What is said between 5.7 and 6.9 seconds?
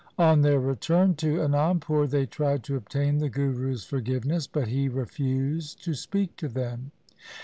to speak to them.